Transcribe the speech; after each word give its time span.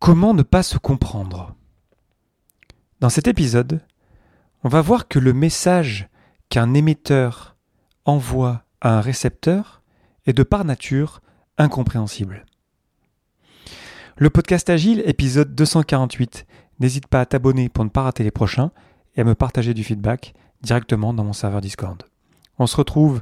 Comment 0.00 0.32
ne 0.32 0.42
pas 0.42 0.62
se 0.62 0.78
comprendre? 0.78 1.54
Dans 3.00 3.10
cet 3.10 3.28
épisode, 3.28 3.82
on 4.64 4.70
va 4.70 4.80
voir 4.80 5.08
que 5.08 5.18
le 5.18 5.34
message 5.34 6.08
qu'un 6.48 6.72
émetteur 6.72 7.54
envoie 8.06 8.64
à 8.80 8.96
un 8.96 9.02
récepteur 9.02 9.82
est 10.24 10.32
de 10.32 10.42
par 10.42 10.64
nature 10.64 11.20
incompréhensible. 11.58 12.46
Le 14.16 14.30
podcast 14.30 14.70
Agile, 14.70 15.02
épisode 15.04 15.54
248. 15.54 16.46
N'hésite 16.78 17.06
pas 17.06 17.20
à 17.20 17.26
t'abonner 17.26 17.68
pour 17.68 17.84
ne 17.84 17.90
pas 17.90 18.04
rater 18.04 18.24
les 18.24 18.30
prochains 18.30 18.70
et 19.16 19.20
à 19.20 19.24
me 19.24 19.34
partager 19.34 19.74
du 19.74 19.84
feedback 19.84 20.32
directement 20.62 21.12
dans 21.12 21.24
mon 21.24 21.34
serveur 21.34 21.60
Discord. 21.60 22.02
On 22.58 22.66
se 22.66 22.76
retrouve 22.76 23.20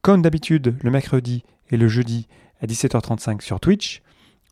comme 0.00 0.22
d'habitude 0.22 0.78
le 0.80 0.92
mercredi 0.92 1.42
et 1.70 1.76
le 1.76 1.88
jeudi 1.88 2.28
à 2.62 2.66
17h35 2.66 3.40
sur 3.40 3.58
Twitch. 3.58 4.00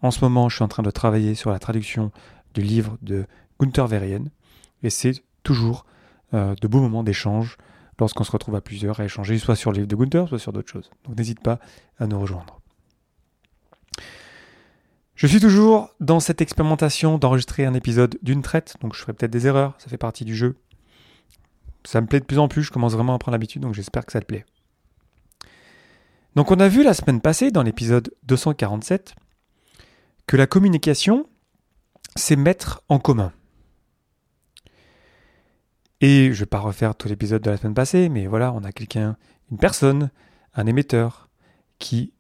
En 0.03 0.11
ce 0.11 0.21
moment, 0.21 0.49
je 0.49 0.57
suis 0.57 0.65
en 0.65 0.69
train 0.69 0.83
de 0.83 0.91
travailler 0.91 1.35
sur 1.35 1.51
la 1.51 1.59
traduction 1.59 2.13
du 2.55 2.63
livre 2.63 2.99
de 3.03 3.27
Gunther 3.61 3.87
Verheyen 3.87 4.25
et 4.83 4.91
c'est 4.91 5.23
toujours 5.43 5.87
euh, 6.35 6.55
de 6.61 6.69
beaux 6.69 6.81
moments 6.81 7.03
d'échange 7.03 7.57
lorsqu'on 7.99 8.25
se 8.25 8.31
retrouve 8.31 8.55
à 8.55 8.61
plusieurs 8.61 9.01
à 9.01 9.05
échanger, 9.05 9.39
soit 9.39 9.57
sur 9.57 9.73
le 9.73 9.79
livre 9.79 9.89
de 9.89 9.97
Gunther, 9.97 10.29
soit 10.29 10.39
sur 10.39 10.53
d'autres 10.53 10.71
choses. 10.71 10.91
Donc 11.05 11.17
n'hésite 11.17 11.41
pas 11.41 11.59
à 11.99 12.07
nous 12.07 12.21
rejoindre. 12.21 12.61
Je 15.17 15.27
suis 15.27 15.41
toujours 15.41 15.91
dans 15.99 16.21
cette 16.21 16.41
expérimentation 16.41 17.19
d'enregistrer 17.19 17.67
un 17.67 17.75
épisode 17.75 18.19
d'une 18.23 18.41
traite, 18.41 18.77
donc 18.81 18.95
je 18.95 19.01
ferai 19.01 19.15
peut-être 19.15 19.33
des 19.33 19.49
erreurs, 19.49 19.75
ça 19.79 19.89
fait 19.89 19.99
partie 19.99 20.25
du 20.25 20.37
jeu. 20.37 20.55
Ça 21.85 22.01
me 22.01 22.07
plaît 22.07 22.21
de 22.21 22.25
plus 22.25 22.39
en 22.39 22.47
plus, 22.47 22.63
je 22.63 22.71
commence 22.71 22.93
vraiment 22.93 23.15
à 23.15 23.19
prendre 23.19 23.35
l'habitude, 23.35 23.63
donc 23.63 23.75
j'espère 23.75 24.07
que 24.07 24.13
ça 24.13 24.21
te 24.21 24.27
plaît. 24.27 24.45
Donc 26.37 26.53
on 26.53 26.61
a 26.61 26.69
vu 26.69 26.85
la 26.85 26.95
semaine 26.95 27.21
passée, 27.21 27.51
dans 27.51 27.65
l'épisode 27.65 28.15
247, 28.29 29.17
que 30.29 30.37
la 30.37 30.47
communication, 30.47 31.27
c'est 32.15 32.37
mettre 32.37 32.83
en 32.91 32.99
commun. 32.99 33.33
Et 36.03 36.27
je 36.27 36.29
ne 36.29 36.35
vais 36.41 36.47
pas 36.47 36.61
refaire 36.61 36.95
tout 36.95 37.09
l'épisode 37.09 37.43
de 37.43 37.51
la 37.51 37.57
semaine 37.57 37.75
passée, 37.75 38.11
mais 38.11 38.27
voilà, 38.27 38.53
on 38.53 38.63
a 38.63 38.71
quelqu'un, 38.71 39.17
une 39.51 39.57
personne, 39.57 40.11
un 40.55 40.67
émetteur, 40.67 41.31
qui 41.79 42.13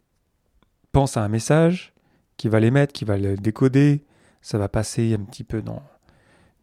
pense 0.91 1.19
à 1.19 1.23
un 1.23 1.29
message, 1.29 1.93
qui 2.39 2.49
va 2.49 2.61
l'émettre, 2.61 2.95
qui 2.95 3.05
va 3.05 3.19
le 3.19 3.37
décoder, 3.37 4.07
ça 4.41 4.57
va 4.57 4.71
passer 4.71 5.13
un 5.13 5.25
petit 5.25 5.45
peu 5.45 5.61
dans, 5.61 5.83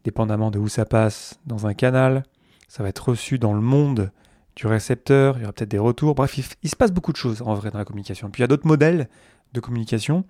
dépendamment 0.02 0.50
de 0.50 0.58
où 0.58 0.66
ça 0.66 0.84
passe, 0.84 1.38
dans 1.46 1.68
un 1.68 1.74
canal, 1.74 2.24
ça 2.66 2.82
va 2.82 2.88
être 2.88 3.10
reçu 3.10 3.38
dans 3.38 3.54
le 3.54 3.60
monde 3.60 4.10
du 4.56 4.66
récepteur, 4.66 5.38
il 5.38 5.42
y 5.42 5.44
aura 5.44 5.52
peut-être 5.52 5.70
des 5.70 5.78
retours, 5.78 6.16
bref, 6.16 6.38
il, 6.38 6.44
il, 6.64 6.70
se 6.70 6.76
passe 6.76 6.90
beaucoup 6.90 7.12
de 7.12 7.18
choses 7.18 7.40
en 7.42 7.54
vrai 7.54 7.70
dans 7.70 7.78
la 7.78 7.84
communication. 7.84 8.30
Puis 8.30 8.40
il 8.40 8.42
y 8.42 8.44
a 8.44 8.48
d'autres 8.48 8.66
modèles 8.66 9.08
de 9.52 9.60
communication. 9.60 10.24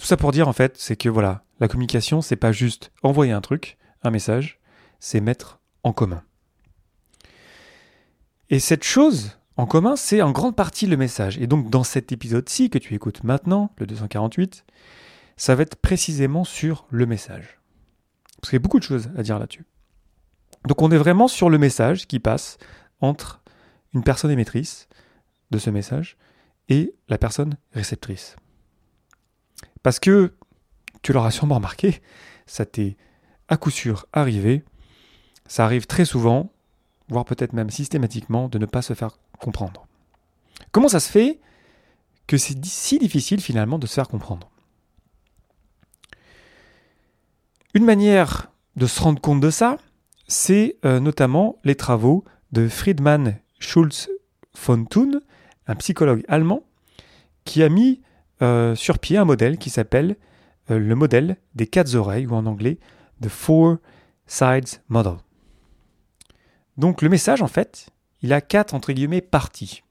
Tout 0.00 0.06
ça 0.06 0.16
pour 0.16 0.32
dire 0.32 0.48
en 0.48 0.54
fait, 0.54 0.78
c'est 0.78 0.96
que 0.96 1.10
voilà, 1.10 1.44
la 1.60 1.68
communication, 1.68 2.22
c'est 2.22 2.34
pas 2.34 2.52
juste 2.52 2.90
envoyer 3.02 3.32
un 3.32 3.42
truc, 3.42 3.76
un 4.02 4.10
message, 4.10 4.58
c'est 4.98 5.20
mettre 5.20 5.60
en 5.82 5.92
commun. 5.92 6.22
Et 8.48 8.60
cette 8.60 8.82
chose 8.82 9.36
en 9.58 9.66
commun, 9.66 9.96
c'est 9.96 10.22
en 10.22 10.30
grande 10.30 10.56
partie 10.56 10.86
le 10.86 10.96
message. 10.96 11.36
Et 11.36 11.46
donc 11.46 11.68
dans 11.68 11.84
cet 11.84 12.12
épisode-ci 12.12 12.70
que 12.70 12.78
tu 12.78 12.94
écoutes 12.94 13.24
maintenant, 13.24 13.74
le 13.76 13.86
248, 13.86 14.64
ça 15.36 15.54
va 15.54 15.64
être 15.64 15.76
précisément 15.76 16.44
sur 16.44 16.86
le 16.88 17.04
message. 17.04 17.60
Parce 18.40 18.48
qu'il 18.48 18.56
y 18.56 18.62
a 18.62 18.62
beaucoup 18.62 18.78
de 18.78 18.84
choses 18.84 19.10
à 19.18 19.22
dire 19.22 19.38
là-dessus. 19.38 19.66
Donc 20.66 20.80
on 20.80 20.90
est 20.90 20.96
vraiment 20.96 21.28
sur 21.28 21.50
le 21.50 21.58
message 21.58 22.06
qui 22.06 22.20
passe 22.20 22.56
entre 23.02 23.42
une 23.92 24.02
personne 24.02 24.30
émettrice 24.30 24.88
de 25.50 25.58
ce 25.58 25.68
message 25.68 26.16
et 26.70 26.94
la 27.10 27.18
personne 27.18 27.58
réceptrice. 27.74 28.36
Parce 29.82 29.98
que, 29.98 30.34
tu 31.02 31.12
l'auras 31.12 31.30
sûrement 31.30 31.56
remarqué, 31.56 32.00
ça 32.46 32.66
t'est 32.66 32.96
à 33.48 33.56
coup 33.56 33.70
sûr 33.70 34.06
arrivé, 34.12 34.64
ça 35.46 35.64
arrive 35.64 35.86
très 35.86 36.04
souvent, 36.04 36.52
voire 37.08 37.24
peut-être 37.24 37.52
même 37.52 37.70
systématiquement, 37.70 38.48
de 38.48 38.58
ne 38.58 38.66
pas 38.66 38.82
se 38.82 38.94
faire 38.94 39.18
comprendre. 39.40 39.86
Comment 40.72 40.88
ça 40.88 41.00
se 41.00 41.10
fait 41.10 41.40
que 42.26 42.36
c'est 42.36 42.64
si 42.64 42.98
difficile 42.98 43.40
finalement 43.40 43.78
de 43.78 43.86
se 43.86 43.94
faire 43.94 44.08
comprendre? 44.08 44.50
Une 47.74 47.84
manière 47.84 48.50
de 48.76 48.86
se 48.86 49.00
rendre 49.00 49.20
compte 49.20 49.40
de 49.40 49.50
ça, 49.50 49.78
c'est 50.28 50.76
euh, 50.84 51.00
notamment 51.00 51.56
les 51.64 51.74
travaux 51.74 52.24
de 52.52 52.68
Friedman 52.68 53.38
Schulz 53.58 54.08
von 54.66 54.84
Thun, 54.84 55.20
un 55.66 55.74
psychologue 55.76 56.24
allemand, 56.28 56.62
qui 57.44 57.62
a 57.62 57.68
mis 57.68 58.00
euh, 58.42 58.74
sur 58.74 58.98
pied 58.98 59.16
un 59.16 59.24
modèle 59.24 59.58
qui 59.58 59.70
s'appelle 59.70 60.16
euh, 60.70 60.78
le 60.78 60.94
modèle 60.94 61.36
des 61.54 61.66
quatre 61.66 61.94
oreilles, 61.94 62.26
ou 62.26 62.34
en 62.34 62.46
anglais, 62.46 62.78
The 63.20 63.28
Four 63.28 63.76
Sides 64.26 64.82
Model. 64.88 65.16
Donc 66.76 67.02
le 67.02 67.08
message, 67.08 67.42
en 67.42 67.48
fait, 67.48 67.88
il 68.22 68.32
a 68.32 68.40
quatre, 68.40 68.74
entre 68.74 68.92
guillemets, 68.92 69.20
parties. 69.20 69.82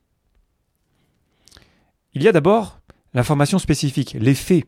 Il 2.14 2.24
y 2.24 2.28
a 2.28 2.32
d'abord 2.32 2.80
l'information 3.14 3.60
spécifique, 3.60 4.16
les 4.20 4.36
faits. 4.36 4.66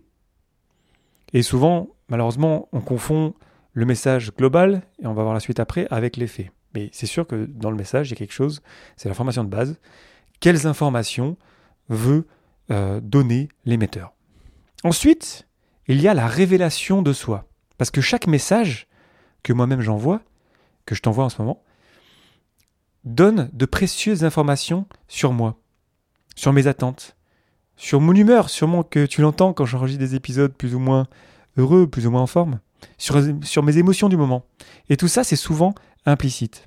Et 1.34 1.42
souvent, 1.42 1.90
malheureusement, 2.10 2.68
on 2.72 2.82
confond 2.82 3.34
le 3.74 3.86
message 3.86 4.34
global, 4.36 4.84
et 5.02 5.08
on 5.08 5.14
va 5.14 5.24
voir 5.24 5.34
la 5.34 5.40
suite 5.40 5.60
après, 5.60 5.88
avec 5.90 6.18
les 6.18 6.28
faits. 6.28 6.52
Mais 6.76 6.90
c'est 6.92 7.06
sûr 7.06 7.26
que 7.26 7.46
dans 7.46 7.72
le 7.72 7.78
message, 7.78 8.10
il 8.10 8.12
y 8.12 8.14
a 8.14 8.18
quelque 8.18 8.34
chose, 8.34 8.62
c'est 8.98 9.10
l'information 9.10 9.44
de 9.44 9.50
base. 9.50 9.80
Quelles 10.40 10.68
informations 10.68 11.38
veut 11.90 12.28
euh, 12.72 13.02
donner 13.02 13.50
l'émetteur. 13.66 14.14
Ensuite, 14.84 15.48
il 15.88 16.02
y 16.02 16.08
a 16.08 16.14
la 16.14 16.28
révélation 16.28 17.02
de 17.02 17.14
soi. 17.14 17.48
Parce 17.78 17.92
que 17.92 18.02
chaque 18.02 18.28
message 18.28 18.88
que 19.44 19.54
moi-même 19.54 19.82
j'envoie, 19.82 20.22
que 20.86 20.96
je 20.96 21.02
t'envoie 21.02 21.26
en 21.26 21.30
ce 21.30 21.42
moment, 21.42 21.64
donne 23.04 23.50
de 23.54 23.66
précieuses 23.66 24.24
informations 24.24 24.86
sur 25.08 25.34
moi, 25.34 25.58
sur 26.36 26.54
mes 26.54 26.68
attentes, 26.68 27.18
sur 27.76 28.00
mon 28.00 28.14
humeur, 28.14 28.50
sûrement 28.50 28.84
que 28.84 29.06
tu 29.06 29.22
l'entends 29.22 29.54
quand 29.54 29.66
j'enregistre 29.66 30.00
des 30.00 30.16
épisodes 30.16 30.54
plus 30.54 30.76
ou 30.76 30.80
moins 30.80 31.08
heureux, 31.58 31.88
plus 31.88 32.08
ou 32.08 32.12
moins 32.12 32.22
en 32.22 32.28
forme, 32.28 32.60
sur, 32.98 33.22
sur 33.44 33.64
mes 33.64 33.78
émotions 33.78 34.08
du 34.08 34.18
moment. 34.18 34.46
Et 34.90 34.98
tout 34.98 35.08
ça, 35.08 35.24
c'est 35.24 35.36
souvent 35.36 35.74
implicite. 36.06 36.66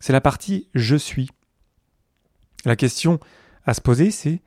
C'est 0.00 0.12
la 0.12 0.20
partie 0.20 0.68
je 0.74 0.96
suis. 0.96 1.28
La 2.64 2.76
question 2.76 3.20
à 3.66 3.74
se 3.74 3.80
poser, 3.80 4.10
c'est 4.10 4.40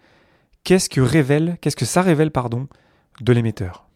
qu'est-ce 0.67 1.75
que 1.75 1.85
ça 1.85 2.01
révèle, 2.01 2.31
pardon, 2.31 2.67
de 3.21 3.31
l'émetteur. 3.31 3.87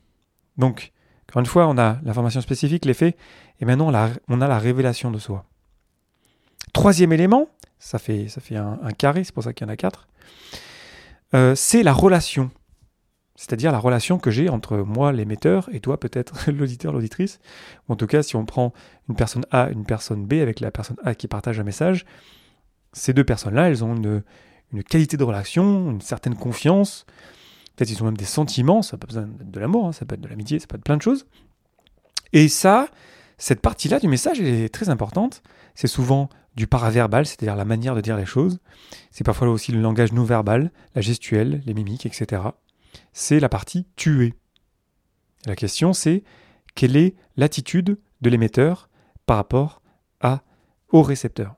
Donc, 0.58 0.94
encore 1.30 1.42
une 1.42 1.46
fois, 1.46 1.68
on 1.68 1.78
a 1.78 1.98
l'information 2.04 2.40
spécifique, 2.40 2.86
les 2.86 2.94
faits, 2.94 3.18
et 3.60 3.66
maintenant 3.66 3.92
on 4.28 4.42
a 4.42 4.48
la 4.48 4.58
révélation 4.58 5.12
de 5.12 5.20
soi. 5.20 5.46
Troisième 6.72 7.12
élément, 7.12 7.50
ça 7.78 8.00
fait, 8.00 8.30
ça 8.30 8.40
fait 8.40 8.56
un, 8.56 8.78
carré, 8.98 9.26
c'est 9.26 9.34
pour 9.34 9.44
ça 9.44 9.52
qu'il 9.52 9.68
y 9.68 9.70
en 9.70 9.74
a 9.74 9.76
quatre, 9.76 10.08
euh, 11.34 11.56
c'est 11.56 11.84
la 11.84 11.94
relation. 11.94 12.52
C'est-à-dire 13.36 13.72
la 13.72 13.80
relation 13.80 14.18
que 14.18 14.32
j'ai 14.32 14.48
entre 14.48 14.78
moi, 14.78 15.12
l'émetteur, 15.12 15.68
et 15.74 15.82
toi, 15.82 16.00
peut-être 16.00 16.50
l'auditeur, 16.52 16.94
l'auditrice. 16.94 17.40
En 17.90 17.98
tout 17.98 18.08
cas, 18.08 18.24
si 18.24 18.38
on 18.38 18.46
prend 18.46 18.72
une 19.10 19.16
personne 19.16 19.46
A, 19.52 19.70
une 19.72 19.86
personne 19.86 20.26
B, 20.26 20.34
avec 20.36 20.62
la 20.62 20.72
personne 20.72 20.98
A 21.04 21.16
qui 21.16 21.28
partage 21.28 21.60
un 21.60 21.64
message, 21.64 22.06
ces 22.94 23.14
deux 23.14 23.26
personnes-là, 23.26 23.70
elles 23.70 23.84
ont 23.84 23.96
une, 23.96 24.24
une 24.74 24.84
qualité 24.84 25.18
de 25.18 25.24
relation, 25.24 25.92
une 25.92 26.02
certaine 26.02 26.36
confiance. 26.36 27.06
Peut-être 27.76 27.90
ils 27.90 28.02
ont 28.02 28.06
même 28.06 28.18
des 28.18 28.26
sentiments, 28.26 28.82
ça 28.82 28.98
peut 28.98 29.08
pas 29.08 29.22
besoin 29.22 29.30
de 29.40 29.60
l'amour, 29.60 29.88
hein, 29.88 29.92
ça 29.92 30.06
peut 30.06 30.16
être 30.16 30.22
de 30.22 30.28
l'amitié, 30.28 30.60
ça 30.60 30.68
peut 30.68 30.78
être 30.78 30.84
plein 30.84 30.98
de 30.98 31.02
choses. 31.02 31.26
Et 32.34 32.48
ça, 32.48 32.90
cette 33.38 33.62
partie-là 33.62 34.00
du 34.00 34.08
message 34.08 34.40
est 34.40 34.74
très 34.74 34.90
importante. 34.90 35.42
C'est 35.76 35.88
souvent 35.88 36.30
du 36.56 36.68
paraverbal, 36.68 37.26
c'est-à-dire 37.26 37.56
la 37.56 37.66
manière 37.66 37.96
de 37.96 38.02
dire 38.02 38.18
les 38.18 38.26
choses. 38.26 38.60
C'est 39.10 39.24
parfois 39.24 39.50
aussi 39.50 39.72
le 39.72 39.82
langage 39.82 40.12
non 40.12 40.24
verbal, 40.24 40.72
la 40.96 41.02
gestuelle, 41.02 41.62
les 41.66 41.74
mimiques, 41.74 42.06
etc. 42.06 42.42
C'est 43.14 43.40
la 43.40 43.50
partie 43.50 43.86
tuée. 43.96 44.34
La 45.46 45.56
question, 45.56 45.94
c'est 45.94 46.24
quelle 46.76 46.96
est 46.96 47.16
l'attitude 47.36 47.98
de 48.22 48.30
l'émetteur 48.30 48.90
par 49.26 49.38
rapport 49.38 49.82
à, 50.20 50.44
au 50.90 51.02
récepteur. 51.02 51.56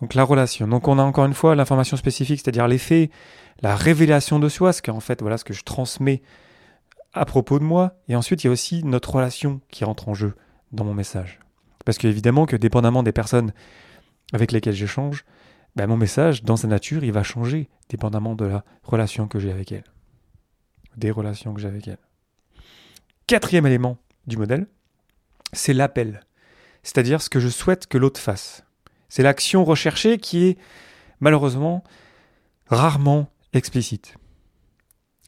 Donc 0.00 0.14
la 0.14 0.24
relation. 0.24 0.68
Donc 0.68 0.88
on 0.88 0.98
a 0.98 1.02
encore 1.02 1.26
une 1.26 1.34
fois 1.34 1.54
l'information 1.54 1.96
spécifique, 1.96 2.40
c'est-à-dire 2.40 2.68
les 2.68 2.78
faits, 2.78 3.10
la 3.60 3.74
révélation 3.74 4.38
de 4.38 4.48
soi, 4.48 4.72
ce 4.72 4.82
qu'en 4.82 5.00
fait 5.00 5.20
voilà 5.20 5.38
ce 5.38 5.44
que 5.44 5.54
je 5.54 5.64
transmets 5.64 6.22
à 7.12 7.24
propos 7.24 7.58
de 7.58 7.64
moi. 7.64 7.96
Et 8.08 8.16
ensuite 8.16 8.44
il 8.44 8.46
y 8.46 8.50
a 8.50 8.52
aussi 8.52 8.84
notre 8.84 9.14
relation 9.14 9.60
qui 9.70 9.84
rentre 9.84 10.08
en 10.08 10.14
jeu 10.14 10.34
dans 10.72 10.84
mon 10.84 10.94
message. 10.94 11.40
Parce 11.84 11.98
qu'évidemment 11.98 12.46
que 12.46 12.56
dépendamment 12.56 13.02
des 13.02 13.12
personnes 13.12 13.52
avec 14.32 14.52
lesquelles 14.52 14.74
j'échange, 14.74 15.24
ben 15.74 15.86
mon 15.86 15.96
message 15.96 16.44
dans 16.44 16.56
sa 16.56 16.68
nature 16.68 17.02
il 17.02 17.12
va 17.12 17.22
changer 17.22 17.68
dépendamment 17.88 18.34
de 18.34 18.44
la 18.44 18.64
relation 18.82 19.26
que 19.26 19.38
j'ai 19.38 19.50
avec 19.50 19.72
elles, 19.72 19.84
des 20.96 21.10
relations 21.10 21.54
que 21.54 21.60
j'ai 21.60 21.68
avec 21.68 21.88
elles. 21.88 21.98
Quatrième 23.26 23.66
élément 23.66 23.98
du 24.26 24.36
modèle, 24.36 24.66
c'est 25.52 25.72
l'appel, 25.72 26.20
c'est-à-dire 26.82 27.20
ce 27.20 27.30
que 27.30 27.40
je 27.40 27.48
souhaite 27.48 27.86
que 27.86 27.98
l'autre 27.98 28.20
fasse. 28.20 28.64
C'est 29.08 29.22
l'action 29.22 29.64
recherchée 29.64 30.18
qui 30.18 30.44
est 30.44 30.58
malheureusement 31.20 31.84
rarement 32.66 33.30
explicite. 33.52 34.16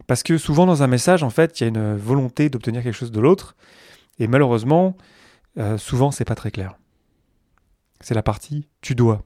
Parce 0.07 0.23
que 0.23 0.39
souvent 0.39 0.67
dans 0.67 0.83
un 0.83 0.87
message, 0.87 1.23
en 1.23 1.31
fait, 1.31 1.61
il 1.61 1.63
y 1.63 1.67
a 1.67 1.69
une 1.69 1.97
volonté 1.97 2.51
d'obtenir 2.51 2.83
quelque 2.83 2.95
chose 2.95 3.13
de 3.13 3.21
l'autre. 3.21 3.57
Et 4.19 4.27
malheureusement, 4.27 4.97
euh, 5.59 5.79
souvent, 5.79 6.11
c'est 6.11 6.25
pas 6.25 6.35
très 6.35 6.51
clair. 6.51 6.77
C'est 8.01 8.15
la 8.15 8.23
partie 8.23 8.69
tu 8.81 8.95
dois. 8.95 9.25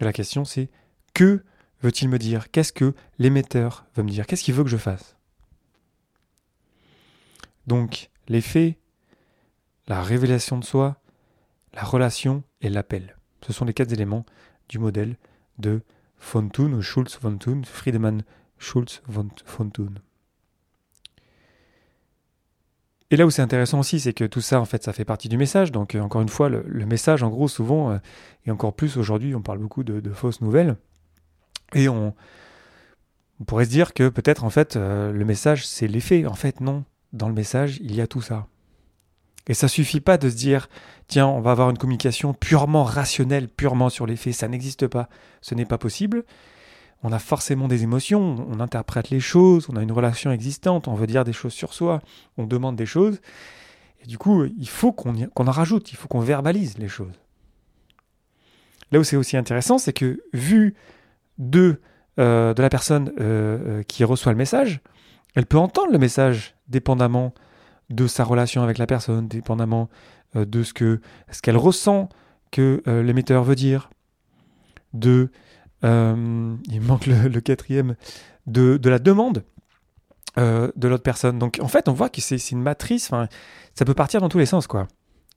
La 0.00 0.12
question, 0.12 0.44
c'est 0.44 0.70
que 1.14 1.42
veut-il 1.82 2.08
me 2.08 2.18
dire? 2.18 2.50
Qu'est-ce 2.50 2.72
que 2.72 2.94
l'émetteur 3.18 3.86
veut 3.96 4.02
me 4.02 4.10
dire? 4.10 4.26
Qu'est-ce 4.26 4.44
qu'il 4.44 4.54
veut 4.54 4.64
que 4.64 4.70
je 4.70 4.76
fasse? 4.76 5.16
Donc, 7.66 8.10
les 8.28 8.40
faits, 8.40 8.76
la 9.88 10.02
révélation 10.02 10.58
de 10.58 10.64
soi, 10.64 11.00
la 11.74 11.82
relation 11.82 12.42
et 12.60 12.68
l'appel. 12.68 13.15
Ce 13.44 13.52
sont 13.52 13.64
les 13.64 13.74
quatre 13.74 13.92
éléments 13.92 14.24
du 14.68 14.78
modèle 14.78 15.16
de 15.58 15.82
von 16.20 16.48
Thun 16.48 16.72
ou 16.72 16.82
Schulz 16.82 17.18
von 17.20 17.36
Thun, 17.36 17.62
Friedemann 17.64 18.22
Schulz 18.58 19.02
von, 19.06 19.28
Thun. 19.68 19.94
Et 23.10 23.16
là 23.16 23.24
où 23.24 23.30
c'est 23.30 23.42
intéressant 23.42 23.78
aussi, 23.78 24.00
c'est 24.00 24.12
que 24.12 24.24
tout 24.24 24.40
ça, 24.40 24.60
en 24.60 24.64
fait, 24.64 24.82
ça 24.82 24.92
fait 24.92 25.04
partie 25.04 25.28
du 25.28 25.36
message. 25.36 25.70
Donc, 25.70 25.94
euh, 25.94 26.00
encore 26.00 26.22
une 26.22 26.28
fois, 26.28 26.48
le, 26.48 26.86
message, 26.86 27.22
en 27.22 27.28
gros, 27.28 27.46
souvent, 27.46 27.92
euh, 27.92 27.98
et 28.46 28.50
encore 28.50 28.74
plus 28.74 28.96
aujourd'hui, 28.96 29.34
on 29.34 29.42
parle 29.42 29.58
beaucoup 29.58 29.84
de, 29.84 30.10
fausses 30.12 30.40
nouvelles. 30.40 30.76
Et 31.74 31.88
on, 31.88 32.14
pourrait 33.46 33.66
se 33.66 33.70
dire 33.70 33.94
que 33.94 34.08
peut-être, 34.08 34.42
en 34.42 34.50
fait, 34.50 34.76
euh, 34.76 35.12
le 35.12 35.24
message, 35.24 35.66
c'est 35.66 35.86
l'effet. 35.86 36.26
En 36.26 36.34
fait, 36.34 36.60
non. 36.60 36.84
Dans 37.12 37.28
le 37.28 37.34
message, 37.34 37.78
il 37.80 37.94
y 37.94 38.00
a 38.00 38.08
tout 38.08 38.22
ça. 38.22 38.48
Et 39.48 39.54
ça 39.54 39.68
suffit 39.68 40.00
pas 40.00 40.18
de 40.18 40.28
se 40.28 40.36
dire, 40.36 40.68
tiens, 41.06 41.26
on 41.26 41.40
va 41.40 41.52
avoir 41.52 41.70
une 41.70 41.78
communication 41.78 42.34
purement 42.34 42.84
rationnelle, 42.84 43.48
purement 43.48 43.88
sur 43.88 44.06
les 44.06 44.16
faits. 44.16 44.34
Ça 44.34 44.48
n'existe 44.48 44.86
pas. 44.88 45.08
Ce 45.40 45.54
n'est 45.54 45.64
pas 45.64 45.78
possible. 45.78 46.24
On 47.02 47.12
a 47.12 47.18
forcément 47.18 47.68
des 47.68 47.82
émotions, 47.82 48.46
on 48.50 48.58
interprète 48.58 49.10
les 49.10 49.20
choses, 49.20 49.68
on 49.68 49.76
a 49.76 49.82
une 49.82 49.92
relation 49.92 50.32
existante, 50.32 50.88
on 50.88 50.94
veut 50.94 51.06
dire 51.06 51.24
des 51.24 51.32
choses 51.32 51.52
sur 51.52 51.74
soi, 51.74 52.00
on 52.38 52.46
demande 52.46 52.74
des 52.74 52.86
choses. 52.86 53.20
Et 54.02 54.06
du 54.06 54.18
coup, 54.18 54.44
il 54.44 54.68
faut 54.68 54.92
qu'on 54.92 55.14
en 55.14 55.50
rajoute, 55.50 55.92
il 55.92 55.96
faut 55.96 56.08
qu'on 56.08 56.20
verbalise 56.20 56.78
les 56.78 56.88
choses. 56.88 57.12
Là 58.92 58.98
où 58.98 59.04
c'est 59.04 59.16
aussi 59.16 59.36
intéressant, 59.36 59.78
c'est 59.78 59.92
que 59.92 60.22
vu 60.32 60.74
de, 61.38 61.80
euh, 62.18 62.54
la 62.56 62.68
personne 62.70 63.12
euh, 63.20 63.80
euh, 63.80 63.82
qui 63.82 64.04
reçoit 64.04 64.32
le 64.32 64.38
message, 64.38 64.80
elle 65.34 65.46
peut 65.46 65.58
entendre 65.58 65.92
le 65.92 65.98
message 65.98 66.54
dépendamment 66.68 67.34
de 67.90 68.06
sa 68.06 68.24
relation 68.24 68.62
avec 68.62 68.78
la 68.78 68.86
personne, 68.86 69.28
dépendamment 69.28 69.88
euh, 70.34 70.44
de 70.44 70.62
ce 70.62 70.72
que 70.72 71.00
ce 71.30 71.42
qu'elle 71.42 71.56
ressent 71.56 72.08
que 72.50 72.82
euh, 72.86 73.02
l'émetteur 73.02 73.44
veut 73.44 73.54
dire, 73.54 73.90
de 74.92 75.30
euh, 75.84 76.56
il 76.68 76.80
manque 76.80 77.06
le, 77.06 77.40
quatrième 77.40 77.96
de, 78.46 78.78
la 78.84 78.98
demande 78.98 79.44
de 80.36 80.88
l'autre 80.88 81.02
personne. 81.02 81.38
Donc 81.38 81.58
en 81.62 81.68
fait, 81.68 81.88
on 81.88 81.92
voit 81.92 82.08
que 82.08 82.20
c'est 82.20 82.50
une 82.50 82.62
matrice. 82.62 83.10
Ça 83.74 83.84
peut 83.84 83.94
partir 83.94 84.20
dans 84.20 84.28
tous 84.28 84.38
les 84.38 84.46
sens, 84.46 84.66
quoi. 84.66 84.86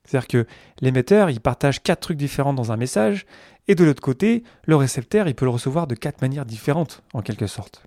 C'est-à-dire 0.04 0.28
que 0.28 0.48
l'émetteur, 0.82 1.30
il 1.30 1.40
partage 1.40 1.84
quatre 1.84 2.00
trucs 2.00 2.18
différents 2.18 2.54
dans 2.54 2.72
un 2.72 2.78
message, 2.78 3.26
et 3.68 3.76
de 3.76 3.84
l'autre 3.84 4.02
côté, 4.02 4.44
le 4.66 4.76
récepteur, 4.76 5.28
il 5.28 5.36
peut 5.36 5.46
le 5.46 5.52
recevoir 5.52 5.88
de 5.88 5.96
quatre 5.96 6.22
manières 6.22 6.46
différentes, 6.46 7.04
en 7.14 7.22
quelque 7.22 7.48
sorte. 7.48 7.84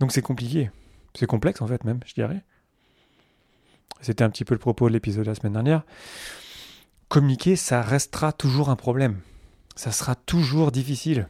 Donc 0.00 0.12
c'est 0.12 0.22
compliqué. 0.22 0.70
C'est 1.14 1.26
complexe, 1.26 1.62
en 1.62 1.66
fait, 1.66 1.82
même, 1.84 2.00
je 2.04 2.14
dirais 2.14 2.44
c'était 4.00 4.24
un 4.24 4.30
petit 4.30 4.44
peu 4.44 4.54
le 4.54 4.60
propos 4.60 4.88
de 4.88 4.92
l'épisode 4.92 5.24
de 5.24 5.30
la 5.30 5.34
semaine 5.34 5.54
dernière, 5.54 5.84
communiquer, 7.08 7.56
ça 7.56 7.82
restera 7.82 8.32
toujours 8.32 8.70
un 8.70 8.76
problème. 8.76 9.20
Ça 9.76 9.92
sera 9.92 10.14
toujours 10.14 10.72
difficile. 10.72 11.28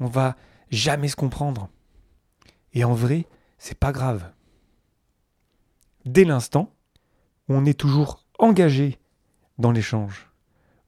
On 0.00 0.06
va 0.06 0.36
jamais 0.70 1.08
se 1.08 1.16
comprendre. 1.16 1.68
Et 2.72 2.84
en 2.84 2.94
vrai, 2.94 3.26
c'est 3.58 3.78
pas 3.78 3.92
grave. 3.92 4.30
Dès 6.04 6.24
l'instant 6.24 6.72
où 7.48 7.54
on 7.54 7.64
est 7.64 7.78
toujours 7.78 8.24
engagé 8.38 8.98
dans 9.58 9.72
l'échange, 9.72 10.30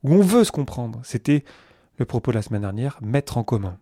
où 0.03 0.15
on 0.15 0.23
veut 0.23 0.44
se 0.44 0.53
comprendre, 0.53 1.00
c'était 1.05 1.44
le 1.97 2.05
propos 2.05 2.31
de 2.31 2.37
la 2.37 2.43
semaine 2.43 2.62
dernière, 2.62 2.99
mettre 3.03 3.37
en 3.37 3.44
commun. 3.44 3.79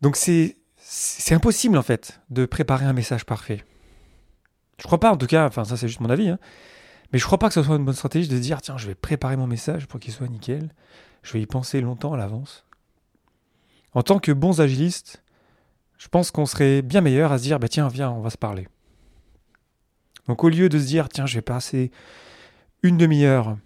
Donc 0.00 0.16
c'est 0.16 0.58
c'est 0.86 1.34
impossible 1.34 1.78
en 1.78 1.82
fait 1.82 2.20
de 2.28 2.44
préparer 2.44 2.84
un 2.84 2.92
message 2.92 3.24
parfait. 3.24 3.64
Je 4.78 4.84
crois 4.84 5.00
pas 5.00 5.10
en 5.10 5.16
tout 5.16 5.26
cas, 5.26 5.46
enfin 5.46 5.64
ça 5.64 5.78
c'est 5.78 5.88
juste 5.88 6.00
mon 6.00 6.10
avis, 6.10 6.28
hein, 6.28 6.38
mais 7.10 7.18
je 7.18 7.24
crois 7.24 7.38
pas 7.38 7.48
que 7.48 7.54
ce 7.54 7.62
soit 7.62 7.76
une 7.76 7.86
bonne 7.86 7.94
stratégie 7.94 8.28
de 8.28 8.36
se 8.36 8.40
dire 8.42 8.60
tiens 8.60 8.76
je 8.76 8.88
vais 8.88 8.94
préparer 8.94 9.36
mon 9.38 9.46
message 9.46 9.86
pour 9.86 9.98
qu'il 9.98 10.12
soit 10.12 10.28
nickel, 10.28 10.68
je 11.22 11.32
vais 11.32 11.40
y 11.40 11.46
penser 11.46 11.80
longtemps 11.80 12.12
à 12.12 12.18
l'avance. 12.18 12.66
En 13.94 14.02
tant 14.02 14.18
que 14.18 14.30
bons 14.30 14.60
agilistes, 14.60 15.22
je 15.96 16.08
pense 16.08 16.30
qu'on 16.30 16.44
serait 16.44 16.82
bien 16.82 17.00
meilleur 17.00 17.32
à 17.32 17.38
se 17.38 17.44
dire 17.44 17.58
bah 17.58 17.68
tiens 17.68 17.88
viens 17.88 18.10
on 18.10 18.20
va 18.20 18.28
se 18.28 18.38
parler. 18.38 18.68
Donc 20.28 20.44
au 20.44 20.50
lieu 20.50 20.68
de 20.68 20.78
se 20.78 20.84
dire 20.84 21.08
tiens 21.08 21.24
je 21.24 21.36
vais 21.36 21.42
passer 21.42 21.92
une 22.82 22.98
demi-heure 22.98 23.56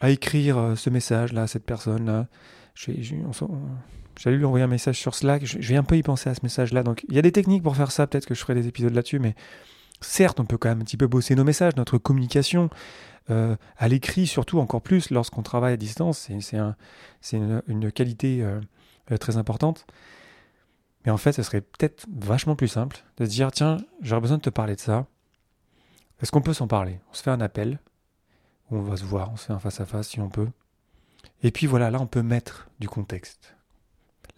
à 0.00 0.10
écrire 0.10 0.58
euh, 0.58 0.74
ce 0.74 0.90
message 0.90 1.32
là 1.32 1.42
à 1.42 1.46
cette 1.46 1.64
personne 1.64 2.06
là, 2.06 2.26
J'allais 2.74 4.36
lui 4.36 4.44
envoyer 4.44 4.64
un 4.64 4.68
message 4.68 4.98
sur 4.98 5.14
Slack. 5.14 5.44
Je, 5.44 5.58
vais 5.58 5.76
un 5.76 5.84
peu 5.84 5.96
y 5.96 6.02
penser 6.02 6.30
à 6.30 6.34
ce 6.34 6.40
message-là. 6.42 6.82
Donc, 6.82 7.04
il 7.08 7.14
y 7.14 7.18
a 7.18 7.22
des 7.22 7.32
techniques 7.32 7.62
pour 7.62 7.76
faire 7.76 7.90
ça. 7.90 8.06
Peut-être 8.06 8.26
que 8.26 8.34
je 8.34 8.40
ferai 8.40 8.54
des 8.54 8.66
épisodes 8.66 8.94
là-dessus. 8.94 9.18
Mais 9.18 9.34
certes, 10.00 10.40
on 10.40 10.44
peut 10.44 10.58
quand 10.58 10.68
même 10.68 10.80
un 10.80 10.84
petit 10.84 10.96
peu 10.96 11.06
bosser 11.06 11.34
nos 11.34 11.44
messages, 11.44 11.76
notre 11.76 11.98
communication. 11.98 12.70
Euh, 13.30 13.56
à 13.78 13.88
l'écrit, 13.88 14.26
surtout 14.26 14.60
encore 14.60 14.82
plus 14.82 15.10
lorsqu'on 15.10 15.42
travaille 15.42 15.72
à 15.72 15.76
distance. 15.76 16.28
C'est 16.40 16.56
un, 16.56 16.76
une, 17.68 17.90
qualité 17.90 18.42
euh, 18.42 18.60
euh, 19.10 19.16
très 19.16 19.36
importante. 19.36 19.86
Mais 21.04 21.12
en 21.12 21.16
fait, 21.16 21.32
ce 21.32 21.42
serait 21.42 21.60
peut-être 21.60 22.06
vachement 22.14 22.56
plus 22.56 22.68
simple 22.68 23.02
de 23.18 23.24
se 23.24 23.30
dire 23.30 23.50
tiens, 23.52 23.78
j'aurais 24.00 24.20
besoin 24.20 24.38
de 24.38 24.42
te 24.42 24.50
parler 24.50 24.74
de 24.74 24.80
ça. 24.80 25.06
Est-ce 26.20 26.32
qu'on 26.32 26.40
peut 26.40 26.54
s'en 26.54 26.66
parler? 26.66 27.00
On 27.10 27.14
se 27.14 27.22
fait 27.22 27.30
un 27.30 27.40
appel, 27.40 27.78
on 28.70 28.80
va 28.80 28.96
se 28.96 29.04
voir, 29.04 29.30
on 29.32 29.36
se 29.36 29.46
fait 29.46 29.52
un 29.52 29.58
face-à-face 29.58 30.08
si 30.08 30.20
on 30.20 30.28
peut. 30.28 30.48
Et 31.44 31.50
puis 31.50 31.66
voilà, 31.66 31.90
là, 31.90 32.00
on 32.00 32.06
peut 32.06 32.22
mettre 32.22 32.68
du 32.80 32.88
contexte. 32.88 33.54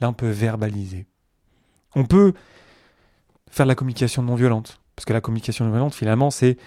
Là, 0.01 0.11
on 0.11 0.13
peut 0.13 0.29
verbaliser. 0.29 1.07
On 1.95 2.05
peut 2.05 2.35
faire 3.49 3.65
de 3.65 3.69
la 3.69 3.75
communication 3.75 4.23
non 4.23 4.35
violente. 4.35 4.81
Parce 4.97 5.07
que 5.07 5.13
la 5.13 5.21
communication 5.21 5.65
non 5.65 5.71
violente, 5.71 5.95
finalement, 5.95 6.31
c'est 6.31 6.59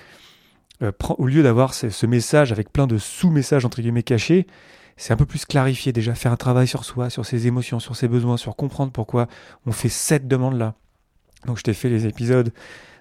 euh, 0.82 0.92
au 1.18 1.28
lieu 1.28 1.44
d'avoir 1.44 1.74
ce, 1.74 2.06
message 2.06 2.52
avec 2.54 2.72
plein 2.72 2.88
de 2.88 2.98
sous-messages 2.98 3.66
entre 3.66 3.82
guillemets 3.82 4.02
cachés, 4.02 4.48
c'est 4.96 5.14
un 5.14 5.18
peu 5.18 5.26
plus 5.26 5.46
clarifié 5.46 5.92
déjà, 5.92 6.16
faire 6.16 6.32
un 6.32 6.38
travail 6.38 6.68
sur 6.68 6.86
soi, 6.86 7.10
sur 7.10 7.26
ses 7.26 7.48
émotions, 7.48 7.80
sur 7.80 7.96
ses 7.96 8.08
besoins, 8.08 8.38
sur 8.38 8.56
comprendre 8.56 8.92
pourquoi 8.92 9.28
on 9.66 9.72
fait 9.72 9.90
cette 9.90 10.28
demande-là. 10.28 10.76
Donc 11.46 11.58
je 11.58 11.64
t'ai 11.64 11.74
fait 11.74 11.90
les 11.90 12.06
épisodes, 12.06 12.54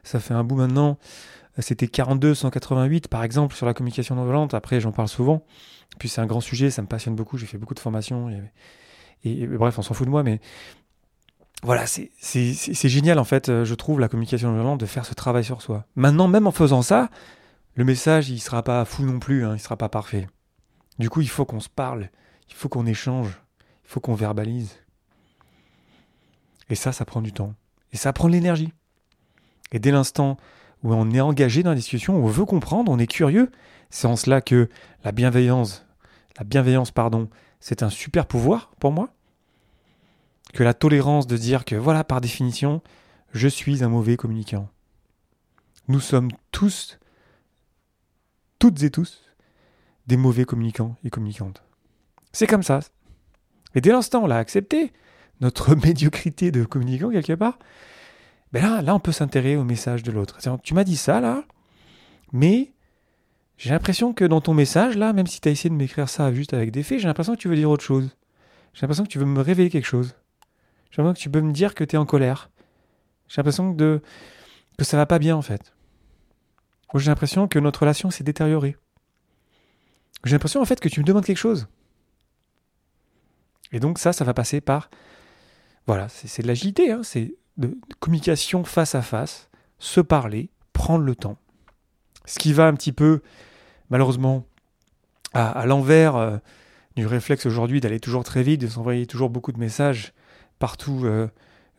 ça 0.02 0.18
fait 0.18 0.34
un 0.34 0.42
bout 0.42 0.56
maintenant. 0.56 0.98
C'était 1.60 1.88
42, 1.88 2.34
188 2.34 3.08
par 3.08 3.24
exemple 3.24 3.54
sur 3.54 3.66
la 3.66 3.74
communication 3.74 4.14
non 4.14 4.24
violente. 4.24 4.54
Après, 4.54 4.80
j'en 4.80 4.92
parle 4.92 5.08
souvent. 5.08 5.44
Puis 5.98 6.08
c'est 6.08 6.20
un 6.20 6.26
grand 6.26 6.40
sujet, 6.40 6.70
ça 6.70 6.82
me 6.82 6.86
passionne 6.86 7.16
beaucoup. 7.16 7.36
J'ai 7.36 7.46
fait 7.46 7.58
beaucoup 7.58 7.74
de 7.74 7.80
formations. 7.80 8.30
Et, 9.24 9.46
bref, 9.46 9.78
on 9.78 9.82
s'en 9.82 9.94
fout 9.94 10.06
de 10.06 10.10
moi, 10.10 10.22
mais 10.22 10.40
voilà, 11.64 11.86
c'est 11.86 12.10
génial 12.88 13.18
en 13.18 13.24
fait, 13.24 13.48
euh, 13.48 13.64
je 13.64 13.74
trouve, 13.74 13.98
la 13.98 14.08
communication 14.08 14.54
violente, 14.54 14.78
de 14.78 14.86
faire 14.86 15.04
ce 15.04 15.14
travail 15.14 15.42
sur 15.42 15.60
soi. 15.60 15.84
Maintenant, 15.96 16.28
même 16.28 16.46
en 16.46 16.52
faisant 16.52 16.82
ça, 16.82 17.10
le 17.74 17.84
message, 17.84 18.30
il 18.30 18.38
sera 18.38 18.62
pas 18.62 18.84
fou 18.84 19.02
non 19.02 19.18
plus, 19.18 19.44
hein, 19.44 19.54
il 19.54 19.60
sera 19.60 19.76
pas 19.76 19.88
parfait. 19.88 20.28
Du 21.00 21.10
coup, 21.10 21.20
il 21.20 21.28
faut 21.28 21.44
qu'on 21.44 21.58
se 21.58 21.68
parle, 21.68 22.10
il 22.48 22.54
faut 22.54 22.68
qu'on 22.68 22.86
échange, 22.86 23.40
il 23.84 23.90
faut 23.90 23.98
qu'on 23.98 24.14
verbalise. 24.14 24.76
Et 26.70 26.76
ça, 26.76 26.92
ça 26.92 27.04
prend 27.04 27.22
du 27.22 27.32
temps. 27.32 27.54
Et 27.92 27.96
ça 27.96 28.12
prend 28.12 28.28
de 28.28 28.34
l'énergie. 28.34 28.72
Et 29.72 29.80
dès 29.80 29.90
l'instant 29.90 30.36
où 30.82 30.94
on 30.94 31.10
est 31.10 31.20
engagé 31.20 31.62
dans 31.62 31.70
la 31.70 31.76
discussion, 31.76 32.16
on 32.16 32.26
veut 32.26 32.44
comprendre, 32.44 32.90
on 32.90 32.98
est 32.98 33.06
curieux, 33.06 33.50
c'est 33.90 34.06
en 34.06 34.16
cela 34.16 34.40
que 34.40 34.68
la 35.04 35.12
bienveillance, 35.12 35.86
la 36.38 36.44
bienveillance, 36.44 36.90
pardon, 36.90 37.28
c'est 37.60 37.82
un 37.82 37.90
super 37.90 38.26
pouvoir 38.26 38.70
pour 38.78 38.92
moi. 38.92 39.10
Que 40.54 40.62
la 40.62 40.74
tolérance 40.74 41.26
de 41.26 41.36
dire 41.36 41.64
que 41.64 41.74
voilà, 41.74 42.04
par 42.04 42.20
définition, 42.20 42.80
je 43.32 43.48
suis 43.48 43.84
un 43.84 43.88
mauvais 43.88 44.16
communicant. 44.16 44.68
Nous 45.88 46.00
sommes 46.00 46.30
tous, 46.52 46.98
toutes 48.58 48.82
et 48.82 48.90
tous, 48.90 49.22
des 50.06 50.16
mauvais 50.16 50.44
communicants 50.44 50.96
et 51.04 51.10
communicantes. 51.10 51.62
C'est 52.32 52.46
comme 52.46 52.62
ça. 52.62 52.80
Et 53.74 53.80
dès 53.80 53.90
l'instant, 53.90 54.24
on 54.24 54.26
l'a 54.26 54.38
accepté, 54.38 54.92
notre 55.40 55.74
médiocrité 55.84 56.50
de 56.50 56.64
communicant 56.64 57.10
quelque 57.10 57.34
part, 57.34 57.58
ben 58.52 58.62
là, 58.62 58.82
là, 58.82 58.94
on 58.94 59.00
peut 59.00 59.12
s'intéresser 59.12 59.56
au 59.56 59.64
message 59.64 60.02
de 60.02 60.10
l'autre. 60.10 60.38
Tu 60.62 60.74
m'as 60.74 60.84
dit 60.84 60.96
ça, 60.96 61.20
là, 61.20 61.44
mais 62.32 62.72
j'ai 63.56 63.70
l'impression 63.70 64.12
que 64.12 64.24
dans 64.24 64.40
ton 64.40 64.54
message, 64.54 64.96
là, 64.96 65.12
même 65.12 65.26
si 65.26 65.40
tu 65.40 65.48
as 65.48 65.52
essayé 65.52 65.70
de 65.70 65.74
m'écrire 65.74 66.08
ça 66.08 66.32
juste 66.32 66.54
avec 66.54 66.70
des 66.70 66.82
faits, 66.82 67.00
j'ai 67.00 67.08
l'impression 67.08 67.34
que 67.34 67.40
tu 67.40 67.48
veux 67.48 67.56
dire 67.56 67.70
autre 67.70 67.84
chose. 67.84 68.16
J'ai 68.72 68.82
l'impression 68.82 69.04
que 69.04 69.10
tu 69.10 69.18
veux 69.18 69.26
me 69.26 69.40
révéler 69.40 69.70
quelque 69.70 69.86
chose. 69.86 70.14
J'ai 70.90 71.02
l'impression 71.02 71.14
que 71.14 71.22
tu 71.22 71.30
peux 71.30 71.40
me 71.40 71.52
dire 71.52 71.74
que 71.74 71.84
tu 71.84 71.96
es 71.96 71.98
en 71.98 72.06
colère. 72.06 72.50
J'ai 73.28 73.38
l'impression 73.38 73.74
que, 73.74 74.00
ça 74.80 74.96
va 74.96 75.06
pas 75.06 75.18
bien, 75.18 75.36
en 75.36 75.42
fait. 75.42 75.74
J'ai 76.94 77.10
l'impression 77.10 77.48
que 77.48 77.58
notre 77.58 77.80
relation 77.80 78.10
s'est 78.10 78.24
détériorée. 78.24 78.76
J'ai 80.24 80.32
l'impression, 80.32 80.62
en 80.62 80.64
fait, 80.64 80.80
que 80.80 80.88
tu 80.88 81.00
me 81.00 81.04
demandes 81.04 81.24
quelque 81.24 81.36
chose. 81.36 81.66
Et 83.72 83.80
donc 83.80 83.98
ça, 83.98 84.12
ça 84.12 84.24
va 84.24 84.32
passer 84.32 84.60
par, 84.60 84.88
voilà, 85.86 86.08
c'est 86.08 86.42
de 86.42 86.46
l'agilité, 86.46 86.90
hein, 86.90 87.02
de, 87.58 87.76
communication 88.00 88.64
face 88.64 88.94
à 88.94 89.02
face, 89.02 89.50
se 89.78 90.00
parler, 90.00 90.48
prendre 90.72 91.04
le 91.04 91.14
temps. 91.14 91.36
Ce 92.24 92.38
qui 92.38 92.52
va 92.52 92.66
un 92.66 92.74
petit 92.74 92.92
peu, 92.92 93.20
malheureusement, 93.90 94.44
à, 95.34 95.66
l'envers 95.66 96.16
euh, 96.16 96.38
du 96.96 97.06
réflexe 97.06 97.46
aujourd'hui 97.46 97.80
d'aller 97.80 98.00
toujours 98.00 98.24
très 98.24 98.42
vite, 98.42 98.60
de 98.60 98.66
s'envoyer 98.66 99.06
toujours 99.06 99.30
beaucoup 99.30 99.52
de 99.52 99.58
messages 99.58 100.12
partout, 100.58 101.02
euh, 101.04 101.28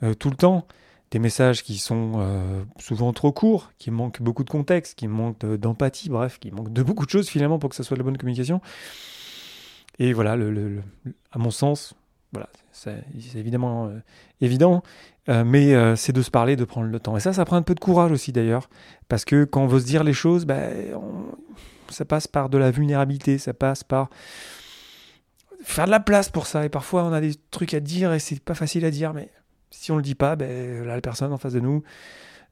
euh, 0.04 0.14
tout 0.14 0.30
le 0.30 0.36
temps. 0.36 0.68
Des 1.12 1.18
messages 1.18 1.64
qui 1.64 1.80
sont 1.80 2.68
souvent 2.78 3.14
trop 3.14 3.32
courts, 3.32 3.72
qui 3.80 3.90
manquent 3.90 4.22
beaucoup 4.22 4.44
de 4.44 4.50
contexte, 4.52 4.94
qui 4.94 5.08
manquent 5.08 5.44
d'empathie, 5.44 6.08
bref, 6.08 6.38
qui 6.38 6.52
manquent 6.52 6.72
de 6.72 6.84
beaucoup 6.84 7.08
de 7.08 7.10
choses 7.10 7.28
finalement 7.28 7.58
pour 7.58 7.72
que 7.72 7.76
ça 7.76 7.82
soit 7.82 7.96
de 7.96 8.02
la 8.02 8.04
bonne 8.04 8.18
communication. 8.20 8.62
Et 9.98 10.14
voilà, 10.14 10.34
à 10.34 11.40
mon 11.40 11.50
sens, 11.50 11.96
voilà, 12.32 12.48
c'est 12.72 13.04
évidemment 13.36 13.92
évident, 14.42 14.84
mais 15.28 15.96
c'est 15.96 16.14
de 16.14 16.22
se 16.22 16.30
parler, 16.30 16.56
de 16.56 16.64
prendre 16.64 16.88
le 16.88 17.00
temps. 17.00 17.18
Et 17.18 17.20
ça, 17.20 17.34
ça 17.34 17.44
prend 17.46 17.56
un 17.56 17.62
peu 17.62 17.76
de 17.76 17.80
courage 17.80 18.12
aussi 18.12 18.32
d'ailleurs, 18.32 18.70
parce 19.08 19.26
que 19.26 19.46
quand 19.46 19.64
on 19.64 19.68
veut 19.68 19.80
se 19.80 19.86
dire 19.86 20.04
les 20.04 20.14
choses, 20.14 20.46
ben, 20.46 20.72
ça 21.90 22.06
passe 22.06 22.28
par 22.28 22.50
de 22.50 22.58
la 22.58 22.72
vulnérabilité, 22.72 23.38
ça 23.38 23.54
passe 23.54 23.84
par 23.84 24.10
faire 25.62 25.86
de 25.86 25.92
la 25.92 26.00
place 26.00 26.30
pour 26.30 26.48
ça. 26.48 26.66
Et 26.66 26.70
parfois, 26.70 27.04
on 27.04 27.14
a 27.14 27.22
des 27.22 27.36
trucs 27.52 27.74
à 27.74 27.80
dire 27.80 28.14
et 28.14 28.20
c'est 28.20 28.40
pas 28.40 28.56
facile 28.56 28.86
à 28.86 28.92
dire, 28.92 29.14
mais 29.14 29.30
si 29.72 29.92
on 29.92 29.98
le 29.98 30.02
dit 30.02 30.16
pas, 30.16 30.36
ben, 30.36 30.84
la 30.86 31.02
personne 31.02 31.34
en 31.34 31.38
face 31.38 31.54
de 31.54 31.60
nous, 31.60 31.84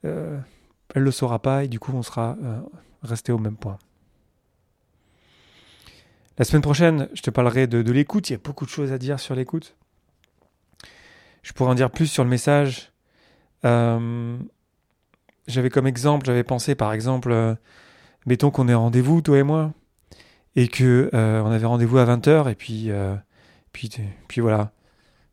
euh, 0.06 0.38
elle 0.94 1.04
le 1.04 1.12
saura 1.12 1.42
pas 1.42 1.64
et 1.64 1.68
du 1.68 1.80
coup, 1.80 1.92
on 1.94 2.04
sera 2.04 2.38
euh, 2.44 2.60
resté 3.04 3.32
au 3.32 3.38
même 3.38 3.58
point. 3.58 3.78
La 6.38 6.46
semaine 6.46 6.62
prochaine, 6.62 7.10
je 7.14 7.22
te 7.22 7.30
parlerai 7.30 7.68
de, 7.68 7.92
l'écoute. 7.92 8.30
Il 8.30 8.34
y 8.34 8.36
a 8.36 8.40
beaucoup 8.40 8.66
de 8.66 8.70
choses 8.70 8.92
à 8.92 8.98
dire 8.98 9.20
sur 9.20 9.36
l'écoute. 9.36 9.76
Je 11.42 11.54
pourrais 11.54 11.72
en 11.72 11.76
dire 11.76 11.90
plus 11.90 12.08
sur 12.08 12.24
le 12.24 12.30
message. 12.30 12.92
Euh, 13.66 14.38
j'avais 15.48 15.70
comme 15.70 15.88
exemple, 15.88 16.26
j'avais 16.26 16.44
pensé 16.44 16.76
par 16.76 16.94
exemple, 16.94 17.58
mettons 18.26 18.52
qu'on 18.52 18.68
ait 18.68 18.74
rendez-vous, 18.74 19.22
toi 19.22 19.38
et 19.40 19.44
moi, 19.44 19.74
et 20.58 20.68
que 20.68 21.10
euh, 21.14 21.42
on 21.44 21.52
avait 21.52 21.68
rendez-vous 21.68 22.00
à 22.00 22.06
20h 22.06 22.52
et 22.52 22.56
puis 22.56 22.90
euh, 22.90 23.16
puis 23.72 23.90
puis 24.28 24.42
voilà 24.42 24.72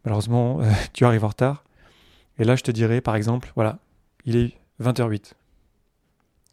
malheureusement 0.05 0.61
euh, 0.61 0.71
tu 0.93 1.05
arrives 1.05 1.25
en 1.25 1.29
retard 1.29 1.65
et 2.39 2.45
là 2.45 2.55
je 2.55 2.63
te 2.63 2.71
dirais 2.71 3.01
par 3.01 3.17
exemple 3.17 3.51
voilà 3.57 3.79
il 4.27 4.37
est 4.37 4.53
20h08 4.81 5.33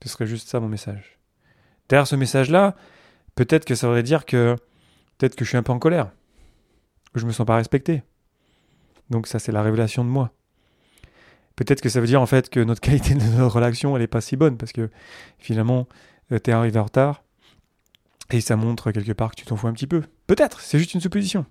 ce 0.02 0.10
serait 0.10 0.26
juste 0.26 0.48
ça 0.48 0.60
mon 0.60 0.70
message 0.70 1.20
derrière 1.90 2.08
ce 2.08 2.16
message 2.16 2.50
là 2.50 2.76
peut-être 3.36 3.66
que 3.66 3.76
ça 3.76 3.88
voudrait 3.88 4.04
dire 4.04 4.26
que 4.26 4.56
peut-être 5.18 5.36
que 5.36 5.46
je 5.46 5.50
suis 5.50 5.58
un 5.58 5.64
peu 5.64 5.72
en 5.72 5.80
colère 5.80 6.12
que 7.14 7.20
je 7.20 7.26
me 7.26 7.32
sens 7.32 7.46
pas 7.46 7.56
respecté 7.56 8.04
donc 9.10 9.28
ça 9.28 9.40
c'est 9.40 9.52
la 9.52 9.62
révélation 9.62 10.04
de 10.04 10.10
moi 10.10 10.32
peut-être 11.56 11.82
que 11.82 11.90
ça 11.90 12.00
veut 12.00 12.08
dire 12.08 12.22
en 12.22 12.26
fait 12.26 12.50
que 12.50 12.60
notre 12.60 12.82
qualité 12.88 13.16
de 13.16 13.24
notre 13.24 13.56
relation 13.56 13.96
elle 13.96 14.04
est 14.04 14.08
pas 14.08 14.22
si 14.22 14.36
bonne 14.36 14.58
parce 14.58 14.72
que 14.72 14.90
finalement 15.40 15.88
tu 16.30 16.50
es 16.50 16.54
arrivé 16.54 16.80
en 16.80 16.86
retard 16.86 17.24
et 18.32 18.42
ça 18.42 18.56
montre 18.56 18.92
quelque 18.92 19.12
part 19.12 19.32
que 19.32 19.36
tu 19.36 19.46
t'en 19.46 19.56
fous 19.56 19.68
un 19.68 19.74
petit 19.74 19.88
peu. 19.88 20.04
Peut-être, 20.28 20.62
c'est 20.62 20.80
juste 20.80 20.94
une 20.94 21.02
supposition. 21.02 21.46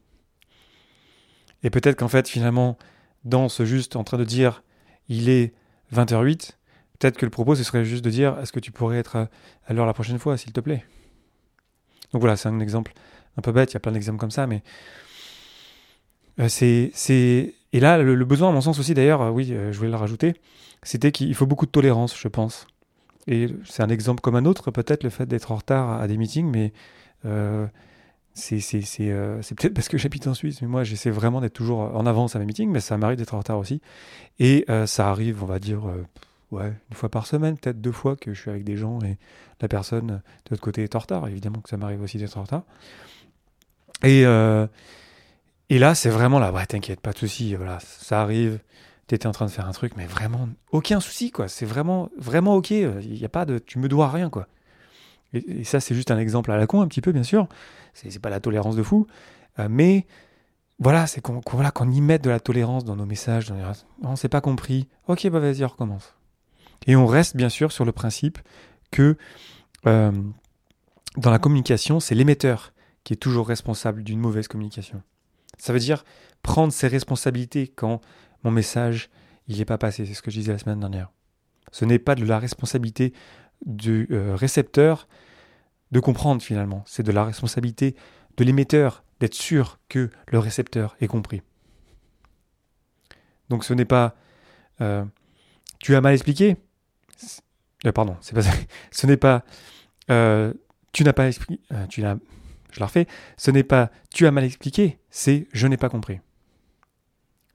Et 1.63 1.71
peut-être 1.71 1.97
qu'en 1.99 2.09
fait, 2.09 2.29
finalement, 2.29 2.79
dans 3.25 3.49
ce 3.49 3.65
juste 3.65 3.97
en 3.97 4.05
train 4.05 4.17
de 4.17 4.25
dire 4.25 4.63
il 5.09 5.29
est 5.29 5.53
20h08, 5.95 6.53
peut-être 6.99 7.19
que 7.19 7.27
le 7.27 7.31
propos, 7.31 7.55
ce 7.55 7.65
serait 7.65 7.85
juste 7.85 8.05
de 8.05 8.11
dire 8.11 8.39
est-ce 8.39 8.53
que 8.53 8.61
tu 8.61 8.73
pourrais 8.73 8.99
être 8.99 9.29
à 9.67 9.73
l'heure 9.73 9.87
la 9.87 9.93
prochaine 9.93 10.19
fois, 10.19 10.37
s'il 10.37 10.53
te 10.53 10.61
plaît? 10.61 10.85
Donc 12.12 12.21
voilà, 12.21 12.37
c'est 12.37 12.49
un 12.49 12.61
exemple 12.61 12.93
un 13.37 13.43
peu 13.43 13.52
bête, 13.52 13.73
il 13.73 13.75
y 13.75 13.76
a 13.76 13.81
plein 13.81 13.93
d'exemples 13.93 14.19
comme 14.19 14.31
ça, 14.31 14.47
mais 14.47 14.62
euh, 16.40 16.49
c'est. 16.49 17.55
Et 17.73 17.79
là, 17.81 17.99
le, 17.99 18.25
besoin, 18.25 18.49
à 18.49 18.52
mon 18.52 18.61
sens 18.61 18.79
aussi, 18.79 18.95
d'ailleurs, 18.95 19.23
euh, 19.23 19.31
oui, 19.31 19.52
euh, 19.52 19.73
je 19.73 19.79
voulais 19.79 19.90
le 19.90 19.97
rajouter, 19.97 20.35
c'était 20.83 21.12
qu'il 21.12 21.35
faut 21.35 21.47
beaucoup 21.47 21.67
de 21.67 21.71
tolérance, 21.71 22.19
je 22.19 22.29
pense. 22.29 22.67
Et 23.26 23.47
c'est 23.64 23.83
un 23.83 23.88
exemple 23.88 24.21
comme 24.21 24.35
un 24.35 24.45
autre, 24.45 24.71
peut-être 24.71 25.05
le 25.05 25.11
fait 25.11 25.26
d'être 25.26 25.52
en 25.52 25.57
retard 25.57 26.00
à 26.00 26.09
des 26.09 26.17
meetings, 26.17 26.50
mais 26.50 26.73
euh, 27.26 27.67
c'est 28.35 28.59
peut-être 29.55 29.75
parce 29.75 29.88
que 29.88 29.99
j'habite 29.99 30.26
en 30.26 30.35
Suisse, 30.35 30.62
mais 30.62 30.69
moi 30.69 30.83
j'essaie 30.85 31.11
vraiment 31.11 31.40
d'être 31.40 31.52
toujours 31.52 31.81
en 31.81 32.07
avance 32.07 32.35
à 32.35 32.38
mes 32.38 32.47
meetings, 32.47 32.71
mais 32.71 32.81
ça 32.81 32.97
m'arrive 32.97 33.19
d'être 33.19 33.35
en 33.35 33.38
retard 33.38 33.59
aussi. 33.59 33.83
Et 34.38 34.64
ça 34.87 35.11
arrive, 35.11 35.43
on 35.43 35.47
va 35.47 35.59
dire, 35.59 35.83
ouais, 36.50 36.73
une 36.90 36.97
fois 36.97 37.09
par 37.09 37.26
semaine, 37.26 37.57
peut-être 37.57 37.80
deux 37.80 37.92
fois 37.92 38.16
que 38.16 38.33
je 38.35 38.40
suis 38.40 38.50
avec 38.50 38.64
des 38.64 38.76
gens 38.76 39.00
et 39.02 39.19
la 39.61 39.69
personne 39.69 40.07
de 40.07 40.50
l'autre 40.50 40.62
côté 40.62 40.83
est 40.83 40.97
en 40.97 41.00
retard. 41.00 41.28
Évidemment 41.28 41.61
que 41.61 41.69
ça 41.69 41.76
m'arrive 41.76 42.02
aussi 42.02 42.19
d'être 42.19 42.37
en 42.37 42.42
retard. 42.42 42.62
Et, 44.02 44.23
et 45.69 45.78
là, 45.78 45.95
c'est 45.95 46.11
vraiment 46.11 46.38
là, 46.38 46.52
ouais, 46.52 46.64
t'inquiète, 46.66 47.00
pas 47.00 47.12
de 47.12 47.19
souci, 47.19 47.54
voilà, 47.54 47.78
ça 47.80 48.23
arrive 48.23 48.61
tu 49.11 49.16
étais 49.16 49.26
en 49.26 49.33
train 49.33 49.47
de 49.47 49.50
faire 49.50 49.66
un 49.66 49.73
truc, 49.73 49.95
mais 49.97 50.07
vraiment, 50.07 50.49
aucun 50.71 51.00
souci, 51.00 51.33
quoi. 51.33 51.49
C'est 51.49 51.66
vraiment, 51.66 52.11
vraiment 52.16 52.54
ok. 52.54 52.71
Il 52.71 53.25
a 53.25 53.28
pas 53.28 53.45
de, 53.45 53.59
tu 53.59 53.80
me 53.80 53.88
dois 53.88 54.09
rien, 54.09 54.30
quoi. 54.30 54.47
Et, 55.33 55.64
ça, 55.64 55.80
c'est 55.80 55.97
juste 55.97 56.12
un 56.12 56.19
exemple 56.19 56.52
à 56.52 56.57
la 56.57 56.69
con, 56.69 56.80
un 56.80 56.87
petit 56.87 57.00
peu, 57.00 57.11
bien 57.11 57.25
sûr. 57.25 57.49
C'est 57.92 58.16
pas 58.21 58.30
la 58.30 58.38
tolérance 58.38 58.76
de 58.76 58.85
fou. 58.85 59.09
Euh, 59.59 59.66
mais 59.69 60.07
voilà, 60.78 61.09
c'est 61.09 61.21
qu'on 61.21 61.40
voilà, 61.50 61.73
y 61.90 62.00
mette 62.00 62.23
de 62.23 62.30
la 62.30 62.38
tolérance 62.38 62.85
dans 62.85 62.95
nos 62.95 63.04
messages. 63.04 63.49
Dans 63.49 63.57
On 64.04 64.14
s'est 64.14 64.28
pas 64.28 64.40
compris. 64.40 64.87
Ok, 65.09 65.28
bah 65.28 65.40
vas-y, 65.40 65.64
on 65.64 65.69
recommence. 65.69 66.14
Et 66.87 66.97
on 66.97 67.07
reste, 67.07 67.37
bien 67.37 67.49
sûr, 67.49 67.73
sur 67.73 67.85
le 67.85 67.93
principe 67.93 68.39
que 68.91 69.17
euh, 69.87 70.13
dans 71.17 71.31
la 71.31 71.39
communication, 71.39 72.01
c'est 72.01 72.15
l'émetteur 72.15 72.73
qui 73.05 73.13
est 73.13 73.17
toujours 73.17 73.49
responsable 73.49 74.03
d'une 74.03 74.21
mauvaise 74.21 74.49
communication. 74.49 75.03
Ça 75.59 75.73
veut 75.73 75.79
dire 75.79 76.05
prendre 76.43 76.73
ses 76.73 76.89
responsabilités 76.89 77.69
quand 77.69 78.01
mon 78.45 78.51
message, 78.51 79.11
il 79.49 79.59
n'est 79.59 79.65
pas 79.65 79.79
passé. 79.79 80.07
C'est 80.07 80.15
ce 80.15 80.23
que 80.23 80.31
je 80.31 80.39
disais 80.39 80.53
la 80.53 80.59
semaine 80.59 80.81
dernière. 80.81 81.11
Ce 81.73 81.85
n'est 81.85 81.99
pas 81.99 82.15
de 82.15 82.25
la 82.25 82.39
responsabilité 82.39 83.13
du 83.67 84.09
euh, 84.11 84.35
récepteur 84.35 85.07
de 85.93 86.01
comprendre 86.01 86.43
finalement. 86.43 86.83
C'est 86.87 87.03
de 87.03 87.13
la 87.13 87.25
responsabilité 87.25 87.95
de 88.37 88.45
l'émetteur 88.45 89.05
d'être 89.21 89.35
sûr 89.35 89.79
que 89.89 90.11
le 90.29 90.39
récepteur 90.39 90.97
ait 91.01 91.09
compris. 91.09 91.43
Donc 93.51 93.65
ce 93.65 93.75
n'est 93.75 93.85
pas 93.85 94.15
euh, 94.81 95.05
tu 95.81 95.95
as 95.97 96.01
mal 96.01 96.13
expliqué? 96.13 96.57
Euh, 97.87 97.93
pardon. 97.93 98.17
Ce 98.91 99.07
n'est 99.07 99.17
pas 99.17 99.45
tu 100.93 101.05
n'as 101.05 101.12
pas 101.12 101.29
expliqué. 101.29 101.62
l'as. 101.71 102.17
Je 102.73 102.81
la 102.81 102.87
refais. 102.87 103.07
Ce 103.37 103.50
n'est 103.50 103.62
pas 103.62 103.91
tu 104.12 104.27
as 104.27 104.31
mal 104.31 104.45
expliqué. 104.45 104.99
C'est 105.11 105.47
je 105.53 105.67
n'ai 105.67 105.77
pas 105.77 105.89
compris. 105.89 106.21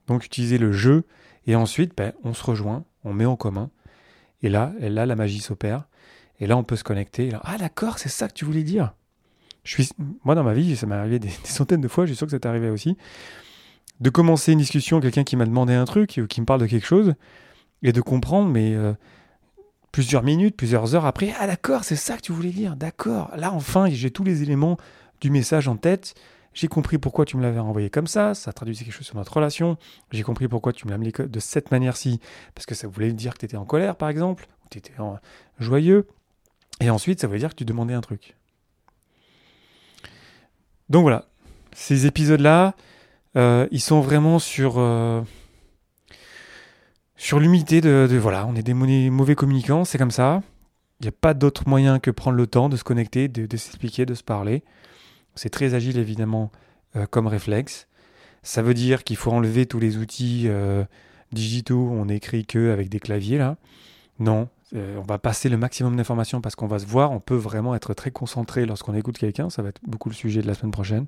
Donc 0.06 0.24
utiliser 0.24 0.58
le 0.58 0.72
jeu 0.72 1.04
et 1.46 1.56
ensuite 1.56 1.96
ben, 1.96 2.12
on 2.22 2.34
se 2.34 2.44
rejoint, 2.44 2.84
on 3.04 3.12
met 3.12 3.26
en 3.26 3.36
commun 3.36 3.70
et 4.42 4.48
là, 4.48 4.72
la 4.80 5.16
magie 5.16 5.40
s'opère 5.40 5.84
et 6.40 6.46
là 6.46 6.56
on 6.56 6.64
peut 6.64 6.76
se 6.76 6.84
connecter. 6.84 7.30
ah 7.42 7.58
d'accord, 7.58 7.98
c'est 7.98 8.08
ça 8.08 8.28
que 8.28 8.34
tu 8.34 8.44
voulais 8.44 8.62
dire. 8.62 8.94
Je 9.64 9.82
moi 10.24 10.34
dans 10.34 10.44
ma 10.44 10.54
vie, 10.54 10.76
ça 10.76 10.86
m'est 10.86 10.94
arrivé 10.94 11.18
des, 11.20 11.30
centaines 11.44 11.80
de 11.80 11.88
fois, 11.88 12.04
je 12.04 12.12
suis 12.12 12.16
sûr 12.16 12.26
que 12.26 12.30
ça 12.30 12.38
t'est 12.38 12.48
arrivé 12.48 12.70
aussi, 12.70 12.96
de 14.00 14.10
commencer 14.10 14.52
une 14.52 14.58
discussion, 14.58 15.00
quelqu'un 15.00 15.24
qui 15.24 15.36
m'a 15.36 15.46
demandé 15.46 15.74
un 15.74 15.84
truc 15.84 16.20
ou 16.22 16.26
qui 16.26 16.40
me 16.40 16.46
parle 16.46 16.60
de 16.60 16.66
quelque 16.66 16.86
chose 16.86 17.14
et 17.82 17.92
de 17.92 18.00
comprendre, 18.00 18.48
mais 18.48 18.74
euh, 18.74 18.92
plusieurs 19.92 20.22
minutes, 20.22 20.56
plusieurs 20.56 20.94
heures 20.94 21.06
après, 21.06 21.34
ah 21.38 21.46
d'accord, 21.46 21.84
c'est 21.84 21.96
ça 21.96 22.16
que 22.16 22.22
tu 22.22 22.32
voulais 22.32 22.50
dire, 22.50 22.76
d'accord. 22.76 23.30
Là 23.36 23.52
enfin, 23.52 23.88
j'ai 23.90 24.10
tous 24.10 24.24
les 24.24 24.42
éléments 24.42 24.76
du 25.20 25.30
message 25.30 25.68
en 25.68 25.76
tête 25.76 26.14
j'ai 26.56 26.68
compris 26.68 26.96
pourquoi 26.96 27.26
tu 27.26 27.36
me 27.36 27.42
l'avais 27.42 27.58
envoyé 27.58 27.90
comme 27.90 28.06
ça, 28.06 28.32
ça 28.32 28.50
traduisait 28.50 28.82
quelque 28.86 28.94
chose 28.94 29.06
sur 29.06 29.16
notre 29.16 29.34
relation. 29.34 29.76
J'ai 30.10 30.22
compris 30.22 30.48
pourquoi 30.48 30.72
tu 30.72 30.86
me 30.86 30.90
l'as 30.90 30.96
mis 30.96 31.12
de 31.12 31.38
cette 31.38 31.70
manière-ci, 31.70 32.18
parce 32.54 32.64
que 32.64 32.74
ça 32.74 32.88
voulait 32.88 33.12
dire 33.12 33.34
que 33.34 33.40
tu 33.40 33.44
étais 33.44 33.58
en 33.58 33.66
colère, 33.66 33.94
par 33.94 34.08
exemple, 34.08 34.48
ou 34.64 34.68
tu 34.70 34.78
étais 34.78 34.94
joyeux. 35.58 36.06
Et 36.80 36.88
ensuite, 36.88 37.20
ça 37.20 37.26
voulait 37.26 37.40
dire 37.40 37.50
que 37.50 37.56
tu 37.56 37.66
demandais 37.66 37.92
un 37.92 38.00
truc. 38.00 38.36
Donc 40.88 41.02
voilà, 41.02 41.26
ces 41.74 42.06
épisodes-là, 42.06 42.74
euh, 43.36 43.68
ils 43.70 43.82
sont 43.82 44.00
vraiment 44.00 44.38
sur, 44.38 44.78
euh, 44.78 45.20
sur 47.16 47.40
l'humilité 47.40 47.80
de, 47.80 48.16
Voilà, 48.20 48.46
on 48.46 48.54
est 48.54 48.62
des 48.62 48.74
mauvais 48.74 49.34
communicants, 49.34 49.84
c'est 49.84 49.98
comme 49.98 50.10
ça. 50.10 50.42
Il 51.00 51.04
n'y 51.04 51.08
a 51.08 51.12
pas 51.12 51.34
d'autre 51.34 51.68
moyen 51.68 51.98
que 51.98 52.10
prendre 52.10 52.36
le 52.36 52.46
temps 52.46 52.68
de 52.68 52.76
se 52.76 52.84
connecter, 52.84 53.28
de 53.28 53.56
s'expliquer, 53.56 54.06
de 54.06 54.14
se 54.14 54.22
parler. 54.22 54.62
C'est 55.34 55.50
très 55.50 55.74
agile 55.74 55.98
évidemment 55.98 56.50
euh, 56.96 57.06
comme 57.06 57.26
réflexe. 57.26 57.86
Ça 58.42 58.62
veut 58.62 58.74
dire 58.74 59.04
qu'il 59.04 59.16
faut 59.16 59.30
enlever 59.30 59.66
tous 59.66 59.78
les 59.78 59.98
outils 59.98 60.44
euh, 60.46 60.84
digitaux, 61.32 61.90
on 61.92 62.08
écrit 62.08 62.46
que 62.46 62.70
avec 62.72 62.88
des 62.88 63.00
claviers 63.00 63.38
là. 63.38 63.56
Non, 64.18 64.48
euh, 64.74 64.96
on 64.96 65.02
va 65.02 65.18
passer 65.18 65.48
le 65.48 65.58
maximum 65.58 65.96
d'informations 65.96 66.40
parce 66.40 66.56
qu'on 66.56 66.66
va 66.66 66.78
se 66.78 66.86
voir, 66.86 67.12
on 67.12 67.20
peut 67.20 67.36
vraiment 67.36 67.74
être 67.74 67.92
très 67.92 68.10
concentré 68.10 68.64
lorsqu'on 68.64 68.94
écoute 68.94 69.18
quelqu'un, 69.18 69.50
ça 69.50 69.62
va 69.62 69.68
être 69.68 69.80
beaucoup 69.86 70.08
le 70.08 70.14
sujet 70.14 70.40
de 70.40 70.46
la 70.46 70.54
semaine 70.54 70.72
prochaine. 70.72 71.06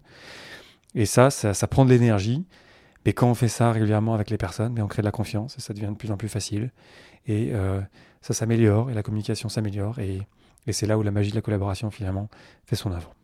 Et 0.95 1.07
ça, 1.07 1.31
ça, 1.31 1.67
prend 1.67 1.85
de 1.85 1.91
l'énergie. 1.91 2.45
Mais 3.09 3.15
quand 3.15 3.31
on 3.31 3.35
fait 3.35 3.49
ça 3.49 3.73
régulièrement 3.73 4.13
avec 4.13 4.29
les 4.29 4.37
personnes, 4.37 4.75
mais 4.75 4.83
on 4.83 4.87
crée 4.87 5.01
de 5.01 5.07
la 5.07 5.13
confiance 5.13 5.57
et 5.57 5.63
ça 5.63 5.73
devient 5.73 5.87
de 5.87 5.95
plus 5.95 6.11
en 6.11 6.19
plus 6.19 6.29
facile. 6.29 6.71
Et 7.27 7.55
ça 8.21 8.35
s'améliore 8.35 8.91
et 8.91 8.95
la 8.95 9.03
communication 9.03 9.49
s'améliore. 9.49 9.99
Et, 9.99 10.21
et 10.67 10.75
c'est 10.75 10.87
là 10.87 10.99
où 10.99 11.03
la 11.03 11.11
magie 11.11 11.31
de 11.31 11.35
la 11.35 11.41
collaboration 11.41 11.91
finalement 11.91 12.29
fait 12.67 12.77
son 12.77 12.93
œuvre. 12.93 13.15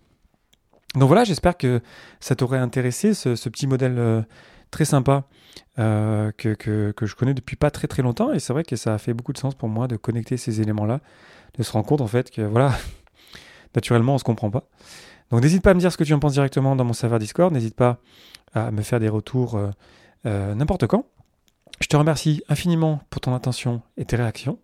Donc 0.95 1.09
voilà, 1.09 1.25
j'espère 1.25 1.59
que 1.59 1.83
ça 2.19 2.35
t'aurait 2.35 2.57
intéressé, 2.57 3.13
ce, 3.13 3.49
petit 3.51 3.67
modèle 3.67 3.99
euh, 3.99 4.23
très 4.71 4.87
sympa 4.87 5.25
euh, 5.79 6.33
que, 6.39 6.55
que, 6.55 7.05
je 7.05 7.15
connais 7.15 7.35
depuis 7.35 7.57
pas 7.57 7.71
très 7.71 7.87
très 7.87 8.01
longtemps. 8.01 8.33
Et 8.33 8.41
c'est 8.41 8.55
vrai 8.55 8.65
que 8.65 8.77
ça 8.77 8.95
a 8.95 8.99
fait 8.99 9.13
beaucoup 9.13 9.35
de 9.35 9.39
sens 9.39 9.55
pour 9.55 9.69
moi 9.69 9.87
de 9.87 9.99
connecter 9.99 10.39
ces 10.39 10.63
éléments-là, 10.63 11.01
de 11.59 11.63
se 11.63 11.71
rendre 11.73 11.85
compte 11.85 12.01
en 12.01 12.07
fait 12.07 12.31
que 12.31 12.41
voilà, 12.41 12.73
naturellement 13.75 14.15
on 14.15 14.19
se 14.19 14.25
comprend 14.25 14.51
pas. 14.51 14.65
Donc 15.31 15.43
n'hésite 15.43 15.63
pas 15.63 15.71
à 15.71 15.75
me 15.75 15.81
dire 15.81 15.91
ce 15.91 15.97
que 15.97 16.05
tu 16.05 16.13
en 16.13 16.19
penses 16.19 16.35
directement 16.35 16.77
dans 16.77 16.85
mon 16.85 16.93
serveur 16.93 17.19
Discord, 17.19 17.53
n'hésite 17.53 17.75
pas 17.75 17.99
à 18.53 18.71
me 18.71 18.83
faire 18.83 19.01
des 19.01 19.09
retours 19.09 19.59
euh, 20.27 20.55
n'importe 20.55 20.87
quand. 20.87 21.07
Je 21.81 21.89
te 21.89 21.97
remercie 21.97 22.43
infiniment 22.49 23.01
pour 23.11 23.21
ton 23.21 23.35
attention 23.35 23.83
et 23.97 24.05
tes 24.05 24.17
réactions. 24.17 24.59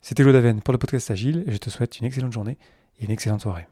C'était 0.00 0.22
Claude 0.22 0.36
Aven 0.36 0.62
pour 0.62 0.72
le 0.72 0.78
podcast 0.78 1.10
Agile 1.10 1.44
et 1.46 1.52
je 1.52 1.58
te 1.58 1.70
souhaite 1.70 1.98
une 1.98 2.06
excellente 2.06 2.32
journée 2.32 2.56
et 3.00 3.04
une 3.04 3.10
excellente 3.10 3.42
soirée. 3.42 3.66